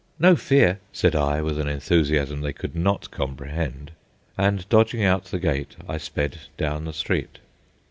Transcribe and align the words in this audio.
"No 0.17 0.35
fear," 0.35 0.79
said 0.91 1.15
I, 1.15 1.43
with 1.43 1.59
an 1.59 1.67
enthusiasm 1.69 2.41
they 2.41 2.53
could 2.53 2.75
not 2.75 3.11
comprehend; 3.11 3.91
and, 4.35 4.67
dodging 4.67 5.03
out 5.03 5.25
the 5.25 5.37
gate, 5.37 5.75
I 5.87 5.99
sped 5.99 6.39
down 6.57 6.85
the 6.85 6.91
street. 6.93 7.37